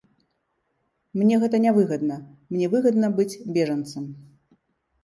[1.21, 2.17] Мне гэта нявыгадна,
[2.55, 4.05] мне выгадна быць бежанцам!